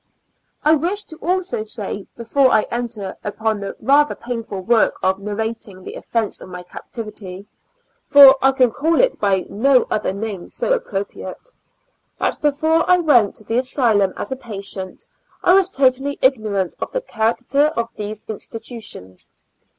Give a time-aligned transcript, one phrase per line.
[0.65, 5.83] I wish to also say, before I enter upon the rather painful work of narrating
[5.83, 7.45] the events of my captivity,
[8.07, 11.49] (for I can call it by no other name so appropriate,)
[12.17, 15.05] that before I went to the asylum as a patient,
[15.43, 19.29] I was totally ignorant of the character of these institutions